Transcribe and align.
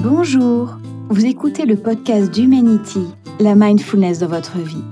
Bonjour, 0.00 0.78
vous 1.08 1.26
écoutez 1.26 1.66
le 1.66 1.74
podcast 1.74 2.30
d'Humanity, 2.30 3.04
la 3.40 3.56
mindfulness 3.56 4.20
dans 4.20 4.28
votre 4.28 4.58
vie. 4.58 4.84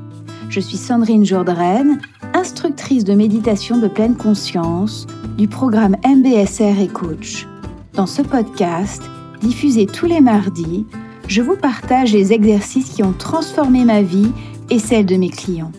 Je 0.49 0.59
suis 0.59 0.77
Sandrine 0.77 1.25
Jourdraine, 1.25 2.01
instructrice 2.35 3.05
de 3.05 3.15
méditation 3.15 3.79
de 3.79 3.87
pleine 3.87 4.17
conscience 4.17 5.07
du 5.39 5.47
programme 5.47 5.95
MBSR 6.05 6.81
et 6.81 6.89
coach. 6.89 7.47
Dans 7.93 8.09
ce 8.09 8.21
podcast, 8.21 9.01
diffusé 9.41 9.87
tous 9.87 10.07
les 10.07 10.21
mardis, 10.21 10.87
je 11.29 11.41
vous 11.41 11.57
partage 11.57 12.13
les 12.13 12.33
exercices 12.33 12.91
qui 12.91 13.05
ont 13.05 13.13
transformé 13.13 13.85
ma 13.85 14.03
vie 14.03 14.33
et 14.71 14.81
celle 14.81 15.07
de 15.07 15.15
mes 15.15 15.31
clients. 15.31 15.73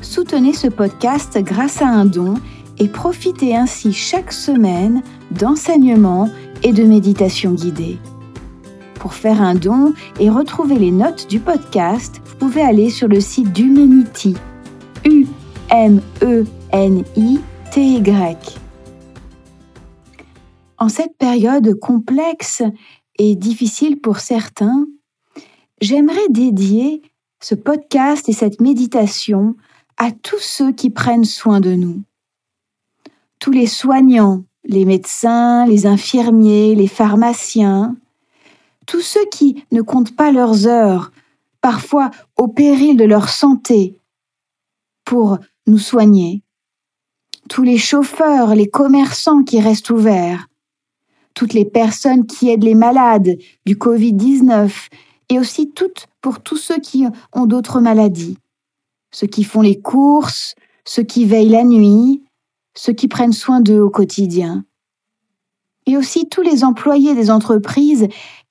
Soutenez 0.00 0.52
ce 0.52 0.68
podcast 0.68 1.36
grâce 1.42 1.82
à 1.82 1.88
un 1.88 2.04
don 2.04 2.34
et 2.78 2.86
profitez 2.86 3.56
ainsi 3.56 3.92
chaque 3.92 4.32
semaine 4.32 5.02
d'enseignements 5.32 6.30
et 6.62 6.72
de 6.72 6.84
méditation 6.84 7.50
guidée. 7.50 7.98
Pour 8.98 9.14
faire 9.14 9.40
un 9.40 9.54
don 9.54 9.94
et 10.18 10.28
retrouver 10.28 10.76
les 10.76 10.90
notes 10.90 11.28
du 11.28 11.38
podcast, 11.38 12.20
vous 12.24 12.36
pouvez 12.36 12.62
aller 12.62 12.90
sur 12.90 13.06
le 13.06 13.20
site 13.20 13.52
d'Humanity. 13.52 14.34
U-M-E-N-I-T-Y. 15.04 15.98
En 20.78 20.88
cette 20.88 21.16
période 21.16 21.78
complexe 21.78 22.62
et 23.18 23.36
difficile 23.36 24.00
pour 24.00 24.18
certains, 24.18 24.86
j'aimerais 25.80 26.28
dédier 26.30 27.02
ce 27.40 27.54
podcast 27.54 28.28
et 28.28 28.32
cette 28.32 28.60
méditation 28.60 29.54
à 29.96 30.10
tous 30.10 30.40
ceux 30.40 30.72
qui 30.72 30.90
prennent 30.90 31.24
soin 31.24 31.60
de 31.60 31.74
nous. 31.74 32.02
Tous 33.38 33.52
les 33.52 33.66
soignants, 33.66 34.42
les 34.64 34.84
médecins, 34.84 35.66
les 35.66 35.86
infirmiers, 35.86 36.74
les 36.74 36.88
pharmaciens, 36.88 37.96
tous 38.88 39.02
ceux 39.02 39.26
qui 39.26 39.62
ne 39.70 39.82
comptent 39.82 40.16
pas 40.16 40.32
leurs 40.32 40.66
heures, 40.66 41.12
parfois 41.60 42.10
au 42.36 42.48
péril 42.48 42.96
de 42.96 43.04
leur 43.04 43.28
santé, 43.28 44.00
pour 45.04 45.38
nous 45.66 45.78
soigner. 45.78 46.42
Tous 47.50 47.62
les 47.62 47.76
chauffeurs, 47.76 48.54
les 48.54 48.68
commerçants 48.68 49.44
qui 49.44 49.60
restent 49.60 49.90
ouverts, 49.90 50.48
toutes 51.34 51.52
les 51.52 51.66
personnes 51.66 52.26
qui 52.26 52.48
aident 52.48 52.64
les 52.64 52.74
malades 52.74 53.36
du 53.66 53.76
Covid-19 53.76 54.72
et 55.28 55.38
aussi 55.38 55.70
toutes 55.70 56.06
pour 56.22 56.40
tous 56.40 56.56
ceux 56.56 56.78
qui 56.78 57.04
ont 57.34 57.46
d'autres 57.46 57.80
maladies, 57.80 58.38
ceux 59.10 59.26
qui 59.26 59.44
font 59.44 59.60
les 59.60 59.80
courses, 59.80 60.54
ceux 60.86 61.02
qui 61.02 61.26
veillent 61.26 61.50
la 61.50 61.64
nuit, 61.64 62.22
ceux 62.74 62.94
qui 62.94 63.06
prennent 63.06 63.34
soin 63.34 63.60
d'eux 63.60 63.80
au 63.80 63.90
quotidien. 63.90 64.64
Et 65.84 65.96
aussi 65.96 66.28
tous 66.28 66.42
les 66.42 66.64
employés 66.64 67.14
des 67.14 67.30
entreprises 67.30 68.08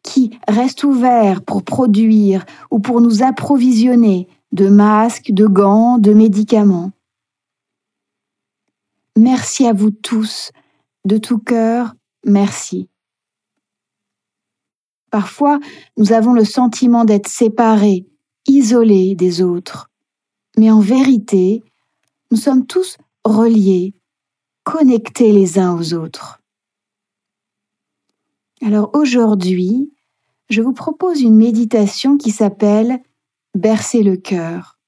qui 0.08 0.39
reste 0.47 0.86
ouvert 0.86 1.41
pour 1.44 1.63
produire 1.63 2.45
ou 2.72 2.80
pour 2.80 3.02
nous 3.02 3.23
approvisionner 3.23 4.30
de 4.53 4.69
masques, 4.69 5.31
de 5.31 5.45
gants, 5.45 5.97
de 5.97 6.13
médicaments. 6.13 6.91
Merci 9.17 9.67
à 9.67 9.73
vous 9.73 9.91
tous, 9.91 10.52
de 11.03 11.17
tout 11.17 11.39
cœur, 11.39 11.94
merci. 12.23 12.88
Parfois, 15.11 15.59
nous 15.97 16.13
avons 16.13 16.31
le 16.31 16.45
sentiment 16.45 17.03
d'être 17.03 17.28
séparés, 17.28 18.08
isolés 18.45 19.13
des 19.13 19.41
autres. 19.41 19.89
Mais 20.58 20.72
en 20.72 20.80
vérité, 20.80 21.63
nous 22.31 22.38
sommes 22.38 22.66
tous 22.66 22.97
reliés, 23.25 23.94
connectés 24.63 25.33
les 25.33 25.59
uns 25.59 25.75
aux 25.78 25.94
autres. 25.94 26.41
Alors 28.61 28.89
aujourd'hui, 28.94 29.91
je 30.50 30.62
vous 30.62 30.73
propose 30.73 31.22
une 31.22 31.36
méditation 31.36 32.17
qui 32.17 32.31
s'appelle 32.31 33.02
Bercer 33.53 34.03
le 34.03 34.17
cœur. 34.17 34.80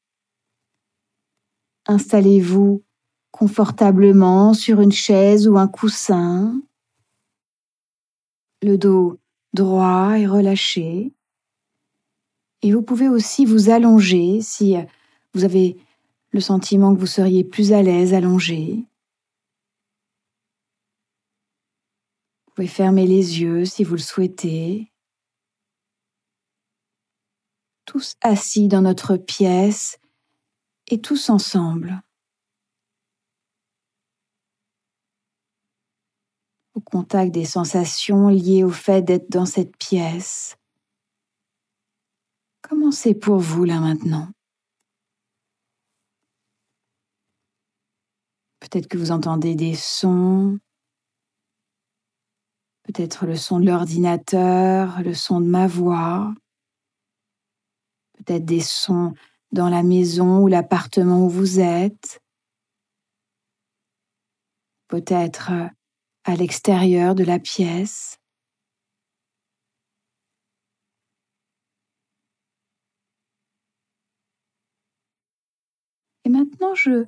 Installez-vous 1.88 2.84
confortablement 3.32 4.54
sur 4.54 4.82
une 4.82 4.92
chaise 4.92 5.48
ou 5.48 5.58
un 5.58 5.68
coussin, 5.68 6.62
le 8.62 8.78
dos 8.78 9.20
droit 9.54 10.18
et 10.18 10.28
relâché. 10.28 11.14
Et 12.62 12.74
vous 12.74 12.82
pouvez 12.82 13.08
aussi 13.08 13.46
vous 13.46 13.70
allonger 13.70 14.42
si 14.42 14.76
vous 15.34 15.44
avez 15.44 15.78
le 16.32 16.40
sentiment 16.40 16.94
que 16.94 17.00
vous 17.00 17.08
seriez 17.08 17.44
plus 17.44 17.74
à 17.74 17.82
l'aise 17.82 18.14
allongé. 18.14 18.86
Vous 22.46 22.54
pouvez 22.56 22.68
fermer 22.68 23.08
les 23.08 23.42
yeux 23.42 23.66
si 23.66 23.84
vous 23.84 23.94
le 23.94 24.00
souhaitez. 24.00 24.92
Tous 27.90 28.14
assis 28.22 28.68
dans 28.68 28.84
notre 28.84 29.18
pièce 29.18 29.98
et 30.90 31.02
tous 31.02 31.32
ensemble. 31.32 32.04
Au 36.76 36.82
contact 36.82 37.32
des 37.32 37.46
sensations 37.46 38.28
liées 38.28 38.64
au 38.64 38.70
fait 38.70 39.02
d'être 39.02 39.32
dans 39.32 39.48
cette 39.48 39.76
pièce. 39.78 40.56
Comment 42.62 42.92
c'est 42.92 43.16
pour 43.16 43.40
vous 43.40 43.64
là 43.64 43.80
maintenant? 43.80 44.28
Peut-être 48.60 48.88
que 48.88 49.00
vous 49.00 49.10
entendez 49.10 49.56
des 49.56 49.74
sons, 49.74 50.60
peut-être 52.84 53.26
le 53.26 53.36
son 53.36 53.60
de 53.60 53.66
l'ordinateur, 53.66 55.02
le 55.02 55.16
son 55.16 55.42
de 55.42 55.48
ma 55.48 55.66
voix, 55.66 56.36
peut-être 58.20 58.46
des 58.46 58.62
sons 58.62 59.14
dans 59.52 59.70
la 59.70 59.84
maison 59.84 60.40
ou 60.40 60.48
l'appartement 60.48 61.26
où 61.26 61.30
vous 61.30 61.60
êtes, 61.60 62.22
peut-être 64.88 65.52
à 66.24 66.36
l'extérieur 66.36 67.16
de 67.16 67.24
la 67.24 67.40
pièce. 67.40 68.20
Et 76.26 76.30
maintenant, 76.30 76.76
je 76.76 77.06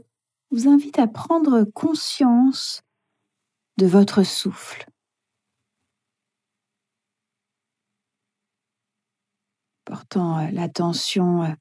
vous 0.50 0.68
invite 0.68 0.98
à 1.00 1.08
prendre 1.08 1.64
conscience 1.64 2.82
de 3.78 3.86
votre 3.86 4.24
souffle. 4.24 4.91
Portant 9.86 10.40
euh, 10.40 10.52
l'attention 10.52 11.44
euh, 11.44 11.54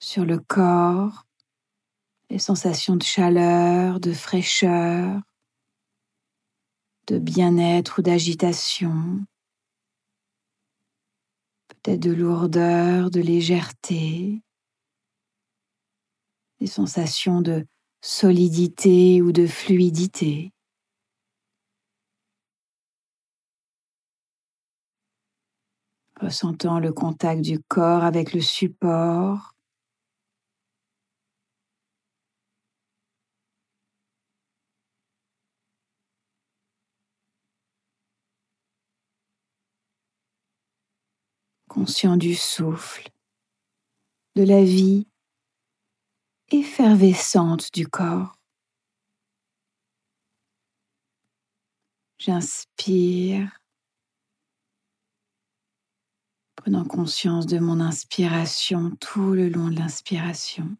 sur 0.00 0.24
le 0.24 0.38
corps, 0.38 1.26
les 2.30 2.38
sensations 2.38 2.96
de 2.96 3.02
chaleur, 3.02 4.00
de 4.00 4.12
fraîcheur, 4.12 5.20
de 7.06 7.18
bien-être 7.18 7.98
ou 7.98 8.02
d'agitation, 8.02 9.24
peut-être 11.68 12.00
de 12.00 12.12
lourdeur, 12.12 13.10
de 13.10 13.20
légèreté, 13.20 14.42
des 16.60 16.66
sensations 16.66 17.40
de 17.40 17.66
solidité 18.02 19.22
ou 19.22 19.32
de 19.32 19.46
fluidité. 19.46 20.52
Ressentant 26.20 26.78
le 26.78 26.92
contact 26.92 27.42
du 27.42 27.58
corps 27.60 28.04
avec 28.04 28.32
le 28.32 28.40
support. 28.40 29.54
Conscient 41.68 42.16
du 42.16 42.34
souffle, 42.34 43.08
de 44.34 44.42
la 44.42 44.64
vie 44.64 45.06
effervescente 46.50 47.72
du 47.74 47.86
corps. 47.86 48.34
J'inspire 52.18 53.60
prenant 56.58 56.84
conscience 56.84 57.46
de 57.46 57.60
mon 57.60 57.78
inspiration 57.78 58.90
tout 59.00 59.32
le 59.32 59.48
long 59.48 59.68
de 59.68 59.78
l'inspiration. 59.78 60.76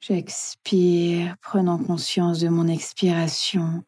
J'expire, 0.00 1.36
prenant 1.42 1.76
conscience 1.76 2.40
de 2.40 2.48
mon 2.48 2.66
expiration 2.66 3.84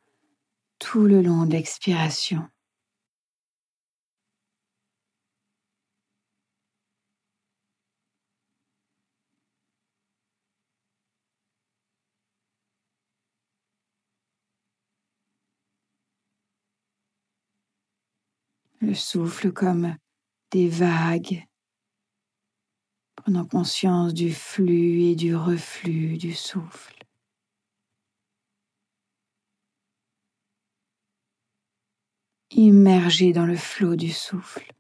tout 0.79 1.07
le 1.07 1.23
long 1.23 1.47
de 1.47 1.53
l'expiration. 1.53 2.47
Le 18.81 18.93
souffle 18.93 19.53
comme 19.53 19.97
des 20.51 20.69
vagues, 20.69 21.47
prenant 23.17 23.47
conscience 23.47 24.13
du 24.13 24.33
flux 24.33 25.03
et 25.03 25.17
du 25.17 25.35
reflux 25.35 26.19
du 26.19 26.35
souffle. 26.35 26.95
Immergé 32.51 33.33
dans 33.33 33.47
le 33.47 33.57
flot 33.57 33.97
du 33.97 34.11
souffle, 34.11 34.71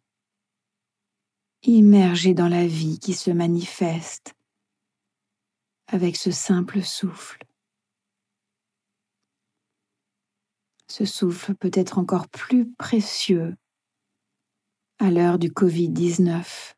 immergé 1.62 2.34
dans 2.34 2.48
la 2.48 2.66
vie 2.66 2.98
qui 2.98 3.14
se 3.14 3.30
manifeste 3.30 4.34
avec 5.86 6.16
ce 6.16 6.30
simple 6.30 6.82
souffle. 6.82 7.38
Ce 10.86 11.04
souffle 11.04 11.54
peut 11.54 11.70
être 11.72 11.98
encore 11.98 12.28
plus 12.28 12.70
précieux 12.74 13.56
à 14.98 15.10
l'heure 15.10 15.38
du 15.38 15.50
Covid-19. 15.50 16.75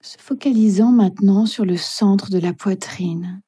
Se 0.00 0.16
focalisant 0.18 0.92
maintenant 0.92 1.46
sur 1.46 1.64
le 1.64 1.76
centre 1.76 2.30
de 2.30 2.38
la 2.38 2.52
poitrine, 2.52 3.42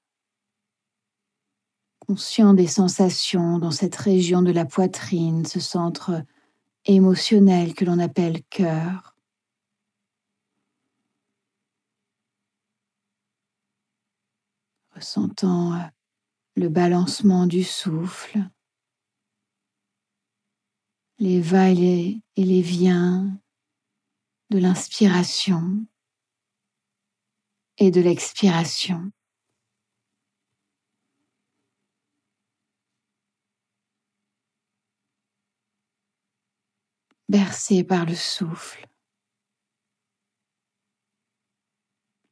conscient 2.01 2.55
des 2.55 2.67
sensations 2.67 3.59
dans 3.59 3.71
cette 3.71 3.95
région 3.95 4.43
de 4.43 4.51
la 4.51 4.65
poitrine, 4.65 5.47
ce 5.47 5.61
centre 5.61 6.25
émotionnel 6.87 7.75
que 7.75 7.85
l'on 7.85 7.99
appelle 7.99 8.43
cœur. 8.51 9.15
Ressentant 14.95 15.75
euh, 15.75 15.79
le 16.57 16.69
balancement 16.69 17.47
du 17.47 17.63
souffle, 17.63 18.41
les 21.19 21.41
va-et 21.41 22.21
les 22.37 22.63
viens 22.63 23.39
de 24.51 24.59
l'inspiration 24.59 25.87
et 27.81 27.91
de 27.91 28.03
l'expiration. 28.03 29.11
Bercé 37.29 37.85
par 37.85 38.07
le 38.07 38.15
souffle, 38.15 38.87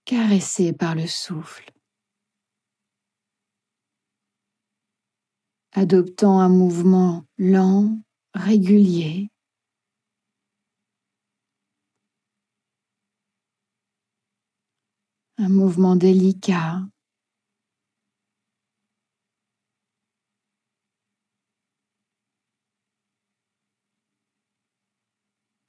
caressé 0.04 0.72
par 0.72 0.94
le 0.94 1.06
souffle, 1.06 1.70
adoptant 5.72 6.40
un 6.40 6.48
mouvement 6.48 7.24
lent, 7.38 8.02
régulier, 8.34 9.30
un 15.38 15.48
mouvement 15.48 15.96
délicat. 15.96 16.82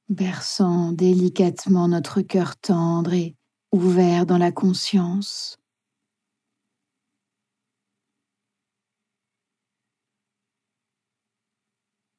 berçant 0.10 0.92
délicatement 0.92 1.88
notre 1.88 2.21
cœur 2.21 2.57
tendre 2.57 3.13
et 3.13 3.36
ouvert 3.71 4.25
dans 4.25 4.39
la 4.39 4.51
conscience. 4.51 5.60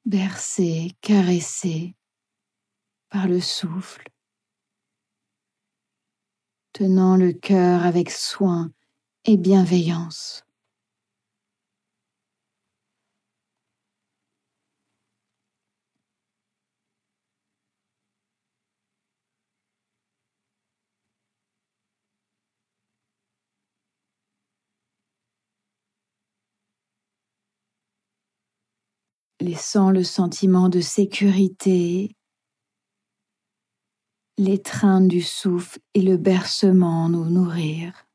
Bercé, 0.05 0.91
caressé 1.01 1.95
par 3.09 3.27
le 3.27 3.41
souffle 3.41 4.10
tenant 6.73 7.15
le 7.15 7.33
cœur 7.33 7.85
avec 7.85 8.09
soin 8.11 8.71
et 9.25 9.37
bienveillance. 9.37 10.43
laissant 29.41 29.91
le 29.91 30.03
sentiment 30.03 30.69
de 30.69 30.79
sécurité 30.79 32.15
l'étreinte 34.41 35.07
du 35.07 35.21
souffle 35.21 35.79
et 35.93 36.01
le 36.01 36.17
bercement 36.17 37.09
nous 37.09 37.29
nourrir. 37.29 38.07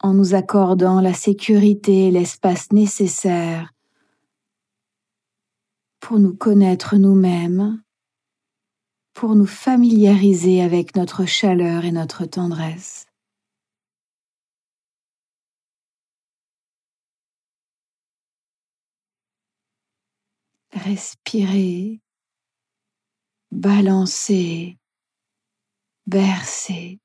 En 0.00 0.14
nous 0.14 0.34
accordant 0.34 1.00
la 1.00 1.14
sécurité 1.14 2.08
et 2.08 2.10
l'espace 2.10 2.72
nécessaire 2.72 3.72
pour 6.00 6.18
nous 6.18 6.34
connaître 6.34 6.96
nous-mêmes, 6.96 7.82
pour 9.14 9.36
nous 9.36 9.46
familiariser 9.46 10.60
avec 10.60 10.96
notre 10.96 11.24
chaleur 11.24 11.84
et 11.84 11.92
notre 11.92 12.24
tendresse. 12.24 13.06
Respirez 20.72 22.00
balancer, 23.50 24.78
bercer, 26.06 27.00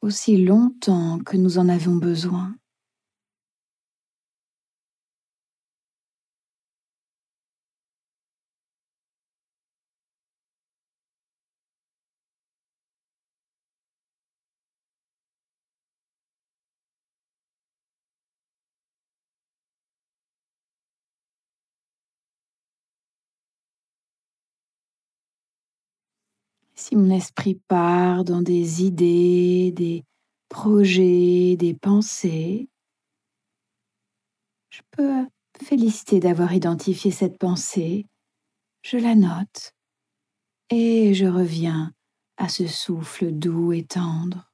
aussi 0.00 0.36
longtemps 0.36 1.18
que 1.20 1.36
nous 1.36 1.58
en 1.58 1.68
avons 1.68 1.96
besoin. 1.96 2.54
Si 26.92 26.96
mon 26.96 27.08
esprit 27.08 27.54
part 27.54 28.22
dans 28.22 28.42
des 28.42 28.82
idées, 28.82 29.72
des 29.74 30.04
projets, 30.50 31.56
des 31.56 31.72
pensées, 31.72 32.68
je 34.68 34.82
peux 34.90 35.26
féliciter 35.58 36.20
d'avoir 36.20 36.52
identifié 36.52 37.10
cette 37.10 37.38
pensée, 37.38 38.04
je 38.82 38.98
la 38.98 39.14
note. 39.14 39.72
Et 40.68 41.14
je 41.14 41.24
reviens 41.24 41.94
à 42.36 42.50
ce 42.50 42.66
souffle 42.66 43.32
doux 43.32 43.72
et 43.72 43.86
tendre. 43.86 44.51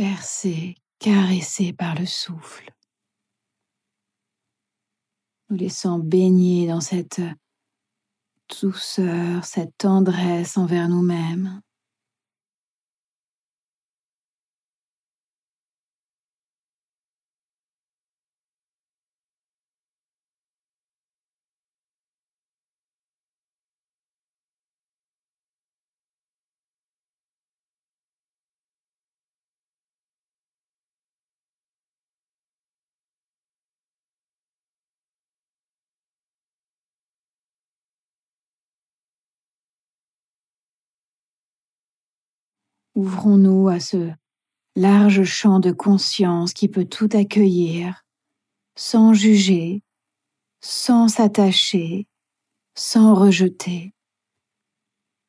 Bercés, 0.00 0.76
caressés 0.98 1.74
par 1.74 1.94
le 1.94 2.06
souffle. 2.06 2.72
Nous 5.50 5.58
laissant 5.58 5.98
baigner 5.98 6.68
dans 6.68 6.80
cette 6.80 7.20
douceur, 8.48 9.44
cette 9.44 9.76
tendresse 9.76 10.56
envers 10.56 10.88
nous-mêmes. 10.88 11.60
Ouvrons-nous 42.94 43.68
à 43.68 43.80
ce 43.80 44.10
large 44.76 45.24
champ 45.24 45.60
de 45.60 45.72
conscience 45.72 46.52
qui 46.52 46.68
peut 46.68 46.84
tout 46.84 47.08
accueillir, 47.12 48.04
sans 48.76 49.12
juger, 49.12 49.82
sans 50.60 51.08
s'attacher, 51.08 52.06
sans 52.74 53.14
rejeter. 53.14 53.94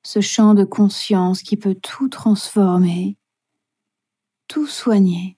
Ce 0.04 0.22
champ 0.22 0.54
de 0.54 0.64
conscience 0.64 1.44
qui 1.44 1.58
peut 1.58 1.76
tout 1.76 2.10
transformer, 2.10 3.18
tout 4.48 4.68
soigner. 4.68 5.38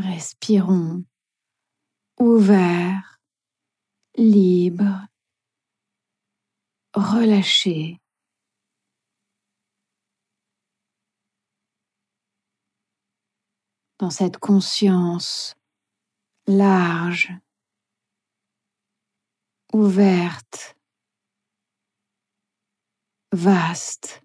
Respirons. 0.00 1.04
Ouvert, 2.18 3.20
libre, 4.16 5.06
relâché. 6.94 8.00
Dans 13.98 14.08
cette 14.08 14.38
conscience 14.38 15.54
large, 16.46 17.30
ouverte, 19.74 20.76
vaste. 23.32 24.22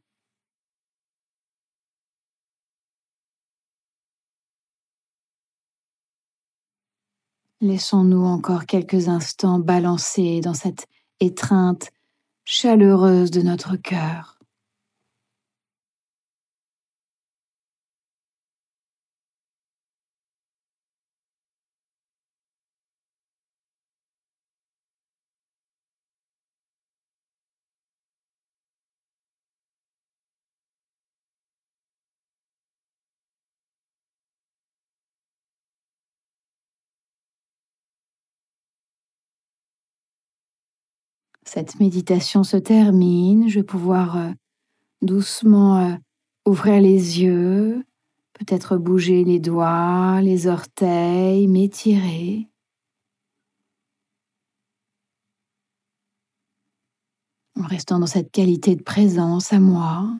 Laissons-nous 7.62 8.25
encore 8.25 8.65
quelques 8.65 9.07
instants 9.07 9.59
balancer 9.59 10.41
dans 10.41 10.53
cette 10.53 10.88
étreinte 11.19 11.89
chaleureuse 12.43 13.31
de 13.31 13.41
notre 13.41 13.75
cœur. 13.77 14.35
Cette 41.46 41.80
méditation 41.80 42.44
se 42.44 42.58
termine, 42.58 43.48
je 43.50 43.60
vais 43.60 43.64
pouvoir 43.64 44.18
euh, 44.18 44.32
doucement 45.02 45.78
euh, 45.78 45.96
ouvrir 46.46 46.82
les 46.82 47.22
yeux, 47.22 47.86
peut-être 48.34 48.78
bouger 48.78 49.24
les 49.24 49.40
doigts, 49.40 50.22
les 50.22 50.48
orteils, 50.48 51.48
m'étirer. 51.48 52.50
En 57.58 57.68
restant 57.68 58.00
dans 58.00 58.08
cette 58.08 58.32
qualité 58.32 58.75
de 58.75 58.84
présence 58.84 59.54
à 59.54 59.60
moi. 59.60 60.20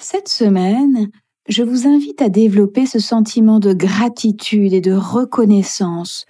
Cette 0.00 0.28
semaine, 0.28 1.10
je 1.48 1.62
vous 1.62 1.86
invite 1.86 2.20
à 2.20 2.28
développer 2.28 2.86
ce 2.86 2.98
sentiment 2.98 3.58
de 3.58 3.72
gratitude 3.72 4.74
et 4.74 4.82
de 4.82 4.92
reconnaissance 4.92 6.26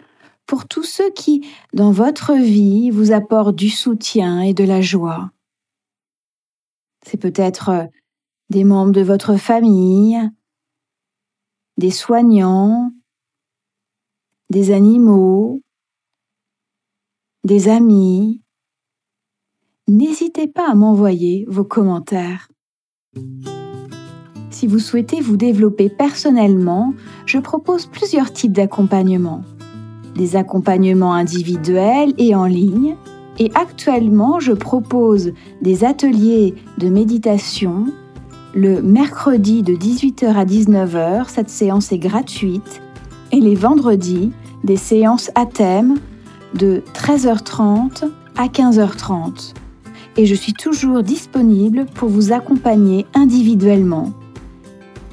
pour 0.47 0.67
tous 0.67 0.85
ceux 0.85 1.11
qui, 1.11 1.47
dans 1.75 1.91
votre 1.91 2.35
vie, 2.35 2.91
vous 2.91 3.13
apportent 3.13 3.57
du 3.57 3.69
soutien 3.69 4.41
et 4.41 4.55
de 4.55 4.65
la 4.65 4.81
joie. 4.81 5.31
C'est 7.05 7.19
peut-être 7.19 7.69
euh, 7.69 7.85
des 8.49 8.65
membres 8.65 8.93
de 8.93 9.03
votre 9.03 9.37
famille, 9.37 10.19
des 11.77 11.91
soignants, 11.91 12.93
des 14.51 14.71
animaux, 14.71 15.61
des 17.45 17.69
amis. 17.69 18.43
N'hésitez 19.87 20.49
pas 20.49 20.71
à 20.71 20.75
m'envoyer 20.75 21.45
vos 21.49 21.65
commentaires. 21.65 22.49
Si 24.59 24.67
vous 24.67 24.81
souhaitez 24.81 25.21
vous 25.21 25.37
développer 25.37 25.89
personnellement, 25.89 26.93
je 27.27 27.39
propose 27.39 27.87
plusieurs 27.87 28.33
types 28.33 28.51
d'accompagnement. 28.51 29.43
Des 30.17 30.35
accompagnements 30.35 31.15
individuels 31.15 32.13
et 32.19 32.35
en 32.35 32.45
ligne. 32.45 32.97
Et 33.39 33.53
actuellement, 33.55 34.41
je 34.41 34.51
propose 34.51 35.33
des 35.63 35.85
ateliers 35.85 36.57
de 36.79 36.89
méditation 36.89 37.87
le 38.53 38.83
mercredi 38.83 39.63
de 39.63 39.75
18h 39.75 40.35
à 40.35 40.45
19h. 40.45 41.29
Cette 41.29 41.51
séance 41.51 41.93
est 41.93 41.99
gratuite. 41.99 42.83
Et 43.31 43.39
les 43.39 43.55
vendredis, 43.55 44.33
des 44.65 44.75
séances 44.77 45.31
à 45.37 45.47
thème 45.47 46.01
de 46.55 46.83
13h30 46.95 48.11
à 48.37 48.49
15h30. 48.49 49.55
Et 50.17 50.27
je 50.27 50.35
suis 50.35 50.55
toujours 50.55 51.05
disponible 51.05 51.87
pour 51.95 52.09
vous 52.09 52.33
accompagner 52.33 53.07
individuellement 53.15 54.15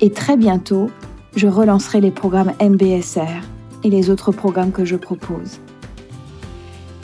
et 0.01 0.11
très 0.11 0.37
bientôt, 0.37 0.89
je 1.35 1.47
relancerai 1.47 2.01
les 2.01 2.11
programmes 2.11 2.53
MBSR 2.61 3.41
et 3.83 3.89
les 3.89 4.09
autres 4.09 4.31
programmes 4.31 4.71
que 4.71 4.85
je 4.85 4.95
propose. 4.95 5.59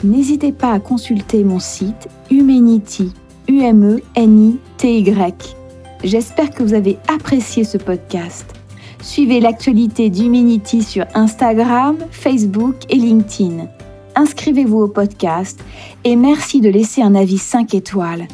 N'hésitez 0.04 0.52
pas 0.52 0.72
à 0.72 0.80
consulter 0.80 1.44
mon 1.44 1.60
site 1.60 2.08
Humanity, 2.30 3.12
u 3.48 3.60
m 3.60 3.84
e 3.84 4.02
n 4.14 4.50
i 4.50 4.58
t 4.76 4.98
y 4.98 5.14
J'espère 6.02 6.50
que 6.50 6.62
vous 6.62 6.74
avez 6.74 6.98
apprécié 7.06 7.62
ce 7.62 7.78
podcast. 7.78 8.46
Suivez 9.00 9.40
l'actualité 9.40 10.10
d'Humanity 10.10 10.82
sur 10.82 11.04
Instagram, 11.14 11.98
Facebook 12.10 12.76
et 12.88 12.96
LinkedIn. 12.96 13.68
Inscrivez-vous 14.16 14.78
au 14.78 14.88
podcast 14.88 15.62
et 16.04 16.16
merci 16.16 16.60
de 16.60 16.68
laisser 16.68 17.02
un 17.02 17.14
avis 17.14 17.38
5 17.38 17.74
étoiles. 17.74 18.26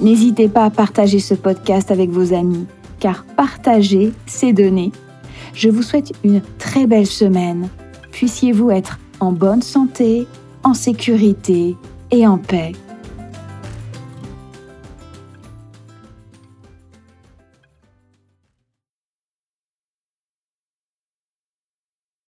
N'hésitez 0.00 0.48
pas 0.48 0.64
à 0.64 0.70
partager 0.70 1.18
ce 1.18 1.34
podcast 1.34 1.90
avec 1.90 2.10
vos 2.10 2.32
amis 2.32 2.66
car 2.98 3.24
partager, 3.24 4.12
c'est 4.26 4.52
donner. 4.52 4.92
Je 5.54 5.68
vous 5.68 5.82
souhaite 5.82 6.12
une 6.24 6.42
très 6.58 6.86
belle 6.86 7.06
semaine. 7.06 7.68
Puissiez-vous 8.12 8.70
être 8.70 8.98
en 9.20 9.32
bonne 9.32 9.62
santé, 9.62 10.26
en 10.62 10.74
sécurité 10.74 11.76
et 12.10 12.26
en 12.26 12.38
paix. 12.38 12.72